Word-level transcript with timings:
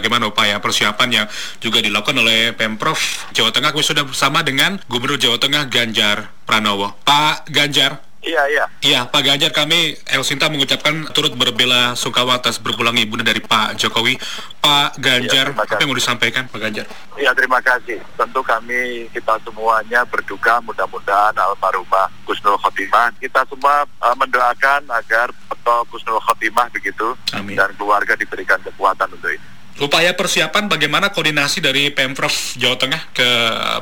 bagaimana 0.00 0.32
upaya 0.32 0.56
persiapan 0.58 1.08
yang 1.12 1.26
juga 1.60 1.84
dilakukan 1.84 2.16
oleh 2.16 2.56
Pemprov 2.56 2.96
Jawa 3.36 3.52
Tengah. 3.52 3.76
Kami 3.76 3.84
sudah 3.84 4.08
bersama 4.08 4.40
dengan 4.40 4.80
Gubernur 4.88 5.20
Jawa 5.20 5.36
Tengah 5.36 5.68
Ganjar 5.68 6.32
Pranowo. 6.48 6.96
Pak 7.04 7.52
Ganjar, 7.52 8.00
Iya, 8.20 8.42
iya. 8.52 8.64
Iya, 8.84 9.00
Pak 9.08 9.24
Ganjar, 9.24 9.48
kami 9.48 9.96
El 10.04 10.20
Sinta 10.28 10.52
mengucapkan 10.52 11.08
turut 11.16 11.32
berbela 11.40 11.96
sungkawa 11.96 12.36
atas 12.36 12.60
berpulangnya 12.60 13.08
ibunda 13.08 13.24
dari 13.24 13.40
Pak 13.40 13.80
Jokowi. 13.80 14.20
Pak 14.60 15.00
Ganjar, 15.00 15.56
Iya, 15.56 15.56
terima 15.56 15.64
apa 15.64 15.80
yang 15.80 15.88
mau 15.88 15.96
disampaikan, 15.96 16.44
Pak 16.52 16.60
Ganjar? 16.60 16.86
Iya, 17.16 17.32
terima 17.32 17.64
kasih. 17.64 17.96
Tentu 18.20 18.44
kami, 18.44 19.08
kita 19.16 19.40
semuanya 19.40 20.04
berduka 20.04 20.60
mudah-mudahan 20.60 21.32
almarhumah 21.32 22.12
Kusnul 22.28 22.60
Khotimah. 22.60 23.08
Kita 23.16 23.40
semua 23.48 23.88
uh, 23.88 24.16
mendoakan 24.20 24.84
agar 24.92 25.32
Peto 25.48 25.76
Kusnul 25.88 26.20
Khotimah 26.20 26.68
begitu 26.76 27.16
Amin. 27.32 27.56
dan 27.56 27.72
keluarga 27.80 28.12
diberikan 28.20 28.60
kekuatan 28.60 29.16
untuk 29.16 29.32
ini. 29.32 29.59
Upaya 29.80 30.12
persiapan 30.12 30.68
bagaimana 30.68 31.08
koordinasi 31.08 31.64
dari 31.64 31.88
Pemprov 31.88 32.52
Jawa 32.60 32.76
Tengah 32.76 33.00
ke 33.16 33.28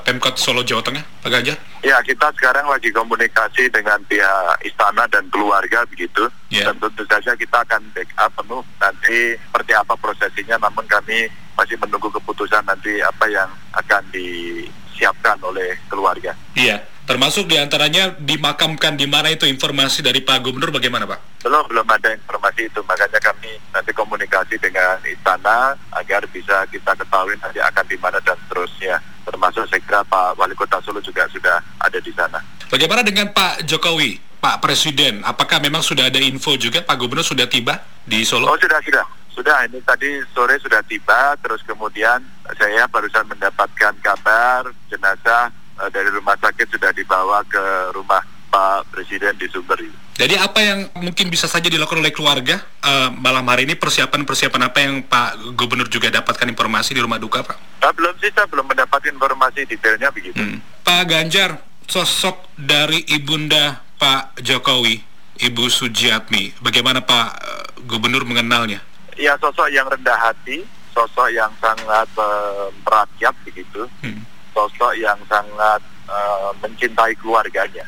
Pemkot 0.06 0.38
Solo 0.38 0.62
Jawa 0.62 0.78
Tengah, 0.78 1.02
Pak 1.02 1.26
Ganjar? 1.26 1.58
Ya, 1.82 1.98
kita 2.06 2.30
sekarang 2.38 2.70
lagi 2.70 2.94
komunikasi 2.94 3.66
dengan 3.66 3.98
pihak 4.06 4.62
istana 4.62 5.10
dan 5.10 5.26
keluarga 5.26 5.82
begitu. 5.90 6.30
Ya. 6.54 6.70
Dan 6.70 6.78
tentu 6.78 7.02
saja 7.10 7.34
kita 7.34 7.66
akan 7.66 7.82
backup 7.90 8.30
penuh 8.30 8.62
nanti 8.78 9.34
seperti 9.34 9.72
apa 9.74 9.98
prosesinya. 9.98 10.56
Namun 10.62 10.86
kami 10.86 11.26
masih 11.58 11.74
menunggu 11.82 12.06
keputusan 12.14 12.62
nanti 12.62 13.02
apa 13.02 13.26
yang 13.26 13.50
akan 13.74 14.02
disiapkan 14.14 15.42
oleh 15.42 15.74
keluarga. 15.90 16.30
Iya, 16.54 16.78
termasuk 17.08 17.48
di 17.48 17.56
antaranya 17.56 18.12
dimakamkan 18.20 18.92
di 19.00 19.08
mana 19.08 19.32
itu 19.32 19.48
informasi 19.48 20.04
dari 20.04 20.20
Pak 20.20 20.44
Gubernur 20.44 20.68
bagaimana, 20.68 21.08
Pak? 21.08 21.40
Belum 21.40 21.64
belum 21.64 21.88
ada 21.88 22.12
informasi 22.12 22.68
itu, 22.68 22.84
makanya 22.84 23.16
kami 23.16 23.56
nanti 23.72 23.90
komunikasi 23.96 24.60
dengan 24.60 25.00
istana 25.08 25.72
agar 25.96 26.28
bisa 26.28 26.68
kita 26.68 26.92
ketahui 26.92 27.32
nanti 27.40 27.64
akan 27.64 27.84
di 27.88 27.96
mana 27.96 28.20
dan 28.20 28.36
seterusnya. 28.44 29.00
Termasuk 29.24 29.64
saya 29.72 29.80
kira 29.80 30.00
Pak 30.04 30.36
Wali 30.36 30.52
Kota 30.52 30.84
Solo 30.84 31.00
juga 31.00 31.24
sudah 31.32 31.56
ada 31.80 31.96
di 31.96 32.12
sana. 32.12 32.44
Bagaimana 32.68 33.00
dengan 33.00 33.32
Pak 33.32 33.64
Jokowi, 33.64 34.20
Pak 34.44 34.60
Presiden? 34.60 35.24
Apakah 35.24 35.64
memang 35.64 35.80
sudah 35.80 36.12
ada 36.12 36.20
info 36.20 36.60
juga 36.60 36.84
Pak 36.84 36.96
Gubernur 37.00 37.24
sudah 37.24 37.48
tiba 37.48 37.80
di 38.04 38.20
Solo? 38.28 38.52
Oh 38.52 38.58
sudah 38.60 38.84
sudah 38.84 39.04
sudah 39.38 39.70
ini 39.70 39.78
tadi 39.86 40.18
sore 40.34 40.58
sudah 40.58 40.82
tiba, 40.90 41.38
terus 41.38 41.62
kemudian 41.62 42.18
saya 42.58 42.90
barusan 42.90 43.22
mendapatkan 43.30 43.94
kabar 44.02 44.66
jenazah 44.90 45.54
eh, 45.80 45.90
dari 45.94 46.10
rumah 46.10 46.34
sakit 46.38 46.66
sudah 46.68 46.90
dibawa 46.92 47.42
ke 47.46 47.94
rumah 47.94 48.20
Pak 48.48 48.88
Presiden 48.90 49.36
di 49.36 49.46
Sumber. 49.52 49.76
Jadi 50.18 50.34
apa 50.34 50.58
yang 50.58 50.90
mungkin 50.98 51.30
bisa 51.30 51.46
saja 51.46 51.70
dilakukan 51.70 52.02
oleh 52.02 52.10
keluarga 52.10 52.58
eh, 52.82 53.08
malam 53.14 53.46
hari 53.46 53.68
ini 53.68 53.78
persiapan-persiapan 53.78 54.62
apa 54.66 54.78
yang 54.82 55.04
Pak 55.06 55.54
Gubernur 55.54 55.86
juga 55.86 56.10
dapatkan 56.10 56.48
informasi 56.48 56.96
di 56.96 57.00
rumah 57.04 57.20
duka, 57.20 57.44
Pak? 57.44 57.84
Nah, 57.84 57.92
belum 57.94 58.14
sih 58.18 58.32
saya 58.34 58.48
belum 58.50 58.66
mendapatkan 58.66 59.14
informasi 59.14 59.68
detailnya 59.68 60.10
begitu. 60.10 60.40
Hmm. 60.40 60.58
Pak 60.82 61.02
Ganjar, 61.06 61.62
sosok 61.86 62.50
dari 62.58 63.04
ibunda 63.14 63.84
Pak 64.00 64.42
Jokowi, 64.42 64.98
Ibu 65.38 65.64
Sujiatmi, 65.70 66.58
bagaimana 66.64 67.04
Pak 67.04 67.28
eh, 67.38 67.66
Gubernur 67.86 68.26
mengenalnya? 68.26 68.82
Ya 69.14 69.38
sosok 69.38 69.70
yang 69.70 69.86
rendah 69.86 70.18
hati, 70.18 70.66
sosok 70.96 71.30
yang 71.30 71.52
sangat 71.62 72.08
eh, 72.16 72.66
merakyat 72.82 73.34
begitu, 73.46 73.86
Hmm. 74.02 74.24
Sosok 74.58 74.98
yang 74.98 75.18
sangat 75.30 75.78
eh, 76.10 76.50
mencintai 76.58 77.14
keluarganya. 77.22 77.86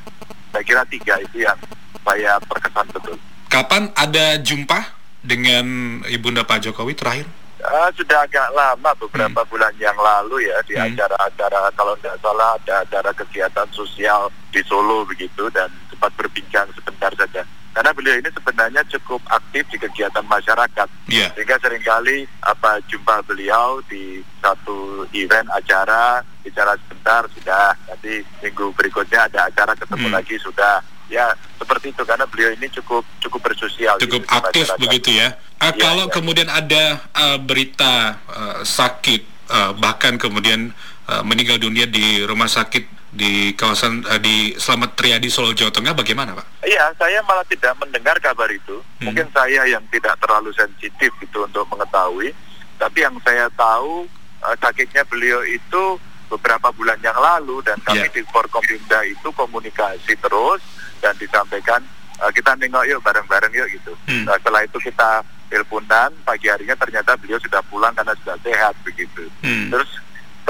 Saya 0.54 0.62
kira 0.62 0.86
tiga 0.86 1.18
itu 1.18 1.42
yang 1.42 1.58
saya 2.06 2.38
perkesan 2.46 2.86
betul. 2.94 3.18
Kapan 3.50 3.90
ada 3.98 4.38
jumpa 4.38 4.78
dengan 5.26 5.98
ibunda 6.06 6.46
Pak 6.46 6.70
Jokowi 6.70 6.94
terakhir? 6.94 7.26
Ah, 7.60 7.92
sudah 7.92 8.24
agak 8.24 8.48
lama 8.56 8.90
beberapa 8.96 9.44
bulan 9.44 9.74
yang 9.76 9.98
lalu 9.98 10.48
ya 10.48 10.56
di 10.64 10.78
Hmm. 10.78 10.94
acara-acara 10.94 11.68
kalau 11.76 11.92
tidak 12.00 12.16
salah 12.24 12.56
ada 12.56 12.74
acara 12.86 13.10
kegiatan 13.12 13.68
sosial 13.74 14.32
di 14.48 14.64
Solo 14.64 15.04
begitu 15.04 15.50
dan 15.52 15.68
sempat 15.92 16.08
berbincang 16.16 16.70
sebentar 16.72 17.12
saja. 17.18 17.44
Karena 17.80 17.96
beliau 17.96 18.12
ini 18.14 18.28
sebenarnya 18.28 18.84
cukup 18.92 19.24
aktif 19.26 19.64
di 19.66 19.80
kegiatan 19.80 20.20
masyarakat 20.22 20.84
Iya. 21.08 21.32
sehingga 21.32 21.56
sering 21.56 21.80
kali 21.80 22.28
apa 22.44 22.76
jumpa 22.84 23.24
beliau 23.24 23.80
di 23.88 24.20
satu 24.36 25.08
event 25.10 25.48
acara 25.48 26.20
bicara 26.44 26.76
sebentar 26.76 27.24
sudah 27.32 27.72
nanti 27.88 28.20
minggu 28.38 28.68
berikutnya 28.76 29.24
ada 29.24 29.48
acara 29.48 29.72
ketemu 29.72 30.06
Hmm. 30.06 30.12
lagi 30.12 30.36
sudah 30.36 30.84
ya 31.08 31.24
seperti 31.56 31.88
itu 31.88 32.04
karena 32.04 32.28
beliau 32.28 32.52
ini 32.52 32.68
cukup 32.70 33.00
cukup 33.18 33.40
bersosial 33.42 33.96
cukup 33.96 34.22
gitu 34.22 34.36
aktif 34.36 34.64
masyarakat. 34.68 34.82
begitu 34.84 35.10
ya. 35.16 35.28
Ah, 35.56 35.72
Iya, 35.72 35.80
kalau 35.80 36.04
iya. 36.04 36.12
kemudian 36.12 36.48
ada 36.52 36.82
ah, 37.10 37.38
berita 37.40 37.92
ah, 38.28 38.60
sakit 38.60 39.22
ah, 39.48 39.72
bahkan 39.72 40.20
kemudian 40.20 40.68
ah, 41.08 41.24
meninggal 41.24 41.56
dunia 41.56 41.88
di 41.88 42.20
rumah 42.22 42.44
sakit 42.46 42.99
di 43.10 43.50
kawasan 43.58 44.06
ah, 44.06 44.22
di 44.22 44.54
Slamet 44.54 44.94
Triadi 44.94 45.26
Solo 45.26 45.50
Jawa 45.50 45.74
Tengah 45.74 45.92
bagaimana 45.98 46.30
Pak? 46.38 46.62
Iya, 46.62 46.94
saya 46.94 47.18
malah 47.26 47.42
tidak 47.50 47.74
mendengar 47.82 48.14
kabar 48.22 48.46
itu. 48.50 48.78
Hmm. 49.02 49.10
Mungkin 49.10 49.26
saya 49.34 49.66
yang 49.66 49.82
tidak 49.90 50.14
terlalu 50.22 50.54
sensitif 50.54 51.10
gitu 51.18 51.42
untuk 51.42 51.66
mengetahui. 51.66 52.30
Tapi 52.78 52.98
yang 53.02 53.18
saya 53.26 53.50
tahu 53.58 54.06
eh, 54.46 54.56
sakitnya 54.62 55.02
beliau 55.10 55.42
itu 55.42 55.98
beberapa 56.30 56.70
bulan 56.70 56.96
yang 57.02 57.18
lalu 57.18 57.58
dan 57.66 57.74
kami 57.82 58.06
Iya. 58.06 58.14
di 58.14 58.22
Forkompimda 58.30 59.02
itu 59.02 59.28
komunikasi 59.34 60.14
terus 60.14 60.62
dan 61.02 61.10
disampaikan 61.18 61.82
eh, 62.22 62.30
kita 62.30 62.54
nengok 62.54 62.86
yuk 62.86 63.02
bareng-bareng 63.02 63.50
yuk 63.50 63.68
gitu. 63.74 63.92
Hmm. 64.06 64.30
Nah, 64.30 64.38
setelah 64.38 64.62
itu 64.62 64.78
kita 64.78 65.26
teleponan 65.50 66.14
pagi 66.22 66.46
harinya 66.46 66.78
ternyata 66.78 67.18
beliau 67.18 67.42
sudah 67.42 67.58
pulang 67.66 67.90
karena 67.90 68.14
sudah 68.22 68.38
sehat 68.46 68.78
begitu. 68.86 69.26
Hmm. 69.42 69.66
Terus 69.74 69.90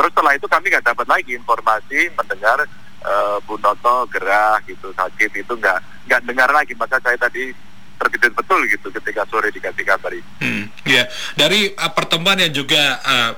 terus 0.00 0.16
setelah 0.16 0.32
itu 0.32 0.48
kami 0.48 0.72
nggak 0.72 0.86
dapat 0.96 1.06
lagi 1.12 1.36
informasi 1.36 2.08
mendengar 2.16 2.64
eh, 3.04 3.36
Bu 3.44 3.60
Noto 3.60 4.08
gerah 4.08 4.56
gitu 4.64 4.88
sakit 4.96 5.44
itu 5.44 5.52
nggak 5.52 6.08
nggak 6.08 6.20
dengar 6.24 6.48
lagi 6.48 6.72
maka 6.72 6.96
saya 7.04 7.20
tadi 7.20 7.52
terkejut 8.00 8.32
betul 8.32 8.64
gitu 8.64 8.88
ketika 8.88 9.28
sore 9.28 9.52
dikasih 9.52 9.84
kabar 9.84 10.08
itu. 10.16 10.24
Hmm, 10.40 10.72
ya 10.88 11.04
dari 11.36 11.68
uh, 11.76 11.92
pertemuan 11.92 12.40
yang 12.40 12.48
juga 12.48 12.96
uh, 13.04 13.36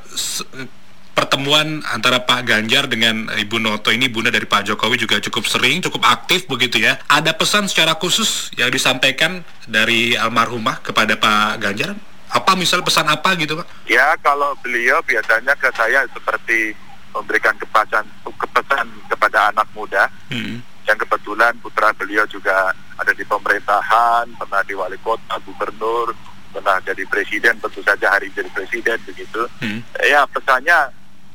pertemuan 1.19 1.83
antara 1.91 2.23
Pak 2.23 2.47
Ganjar 2.47 2.87
dengan 2.87 3.27
Ibu 3.27 3.59
Noto 3.59 3.91
ini 3.91 4.07
bunda 4.07 4.31
dari 4.31 4.47
Pak 4.47 4.71
Jokowi 4.71 5.03
juga 5.03 5.19
cukup 5.19 5.51
sering, 5.51 5.83
cukup 5.83 6.07
aktif 6.07 6.47
begitu 6.47 6.79
ya. 6.79 7.03
Ada 7.11 7.35
pesan 7.35 7.67
secara 7.67 7.99
khusus 7.99 8.55
yang 8.55 8.71
disampaikan 8.71 9.43
dari 9.67 10.15
almarhumah 10.15 10.79
kepada 10.79 11.19
Pak 11.19 11.59
Ganjar? 11.59 11.99
Apa 12.33 12.57
misal 12.57 12.81
pesan 12.81 13.05
apa 13.07 13.37
gitu 13.37 13.55
Pak? 13.55 13.67
Ya 13.85 14.17
kalau 14.19 14.57
beliau 14.61 15.05
biasanya 15.05 15.53
ke 15.55 15.69
saya 15.73 16.01
seperti 16.09 16.73
memberikan 17.13 17.53
kepesan 17.55 18.09
kepesan 18.25 18.89
kepada 19.07 19.53
anak 19.53 19.69
muda 19.73 20.09
Hmm. 20.27 20.65
yang 20.83 20.97
kebetulan 20.97 21.53
putra 21.61 21.93
beliau 21.93 22.25
juga 22.27 22.73
ada 22.97 23.13
di 23.13 23.21
pemerintahan, 23.23 24.25
pernah 24.35 24.65
di 24.65 24.73
wali 24.73 24.97
kota, 24.99 25.37
gubernur, 25.45 26.17
pernah 26.51 26.81
jadi 26.81 27.05
presiden, 27.05 27.61
tentu 27.61 27.85
saja 27.85 28.09
hari 28.11 28.33
jadi 28.33 28.49
presiden 28.51 28.97
begitu. 29.05 29.45
Hmm. 29.61 29.85
Ya 30.01 30.25
pesannya 30.27 30.89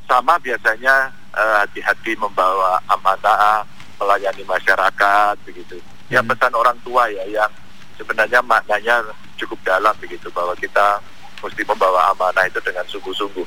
sama 0.04 0.34
biasanya 0.38 1.14
eh, 1.30 1.56
hati-hati 1.62 2.18
membawa 2.18 2.82
amanah, 2.90 3.62
melayani 3.96 4.42
masyarakat 4.42 5.34
begitu. 5.46 5.78
Ya 6.10 6.18
Hmm. 6.18 6.28
pesan 6.28 6.52
orang 6.52 6.74
tua 6.82 7.06
ya 7.06 7.22
yang 7.24 7.52
sebenarnya 7.98 8.40
maknanya 8.46 9.02
cukup 9.34 9.58
dalam 9.66 9.92
begitu 9.98 10.30
bahwa 10.30 10.54
kita 10.56 11.02
mesti 11.42 11.62
membawa 11.66 12.14
amanah 12.14 12.46
itu 12.46 12.58
dengan 12.62 12.86
sungguh-sungguh. 12.86 13.46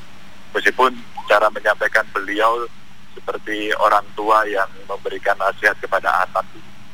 Meskipun 0.52 0.92
cara 1.26 1.48
menyampaikan 1.48 2.04
beliau 2.12 2.68
seperti 3.16 3.72
orang 3.80 4.04
tua 4.12 4.44
yang 4.48 4.68
memberikan 4.84 5.36
nasihat 5.40 5.76
kepada 5.80 6.08
anak. 6.28 6.44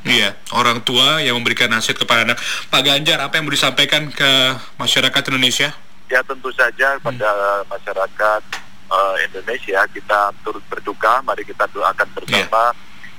Iya, 0.07 0.33
orang 0.55 0.81
tua 0.87 1.21
yang 1.21 1.37
memberikan 1.37 1.69
nasihat 1.69 1.99
kepada 1.99 2.23
anak. 2.25 2.39
Pak 2.71 2.83
Ganjar, 2.87 3.19
apa 3.21 3.35
yang 3.39 3.45
mau 3.45 3.55
disampaikan 3.55 4.09
ke 4.09 4.31
masyarakat 4.79 5.23
Indonesia? 5.35 5.75
Ya 6.09 6.25
tentu 6.25 6.49
saja 6.57 6.97
pada 7.03 7.31
masyarakat 7.69 8.43
eh, 8.89 9.17
Indonesia 9.29 9.85
kita 9.91 10.33
turut 10.47 10.65
berduka. 10.71 11.21
Mari 11.27 11.45
kita 11.45 11.69
doakan 11.69 12.09
bersama 12.15 12.73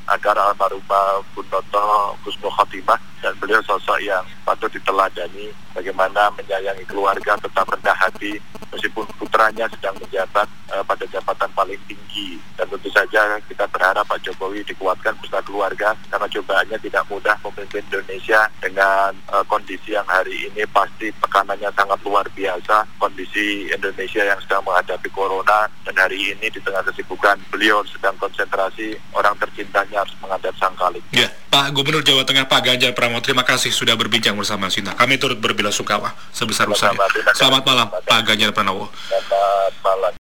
agar 0.10 0.36
almarhumah 0.38 1.22
Bun 1.34 1.46
Noto 1.54 2.18
Kusno 2.26 2.50
Khotimah 2.50 2.98
dan 3.22 3.34
beliau 3.38 3.62
sosok 3.66 4.02
yang 4.02 4.26
patut 4.50 4.74
diteladani 4.74 5.54
bagaimana 5.78 6.34
menyayangi 6.34 6.82
keluarga 6.90 7.38
tetap 7.38 7.70
rendah 7.70 7.94
hati 7.94 8.42
meskipun 8.74 9.06
putranya 9.22 9.70
sedang 9.70 9.94
menjabat 10.02 10.50
eh, 10.74 10.82
pada 10.82 11.06
jabatan 11.06 11.50
paling 11.54 11.78
tinggi. 11.86 12.42
Dan 12.58 12.66
tentu 12.74 12.90
saja 12.90 13.38
kita 13.46 13.70
berharap 13.70 14.10
Pak 14.10 14.26
Jokowi 14.26 14.66
dikuatkan 14.66 15.14
beserta 15.22 15.46
keluarga 15.46 15.94
karena 16.10 16.26
cobaannya 16.26 16.78
tidak 16.82 17.04
mudah 17.14 17.36
memimpin 17.46 17.86
Indonesia 17.94 18.50
dengan 18.58 19.14
eh, 19.14 19.44
kondisi 19.46 19.94
yang 19.94 20.10
hari 20.10 20.50
ini 20.50 20.66
pasti 20.74 21.14
tekanannya 21.22 21.70
sangat 21.78 22.02
luar 22.02 22.26
biasa 22.34 22.90
kondisi 22.98 23.70
Indonesia 23.70 24.26
yang 24.26 24.40
sedang 24.42 24.66
menghadapi 24.66 25.14
corona. 25.14 25.70
Dan 25.86 25.94
hari 25.94 26.34
ini 26.34 26.50
di 26.50 26.58
tengah 26.58 26.82
kesibukan 26.90 27.38
beliau 27.54 27.86
sedang 27.86 28.18
konsentrasi 28.18 28.98
orang 29.14 29.38
tercintanya 29.38 30.02
harus 30.02 30.18
menghadap 30.26 30.54
sang 30.58 30.74
kalik. 30.74 31.06
Ya, 31.14 31.30
Pak 31.50 31.74
Gubernur 31.74 32.06
Jawa 32.06 32.22
Tengah 32.22 32.46
Pak 32.46 32.62
Ganjar 32.62 32.94
Pranowo. 32.94 33.26
Terima 33.26 33.42
kasih 33.42 33.74
sudah 33.74 33.98
berbincang 33.98 34.38
bersama 34.38 34.70
Sinta. 34.70 34.94
Kami 34.94 35.18
turut 35.18 35.42
berbela 35.42 35.74
sungkawa 35.74 36.14
sebesar 36.30 36.70
besarnya. 36.70 37.02
Selamat 37.34 37.66
malam 37.66 37.90
Pak 37.90 38.22
Ganjar 38.22 38.54
Pranowo. 38.54 38.94
Selamat 39.10 39.74
malam. 39.82 40.14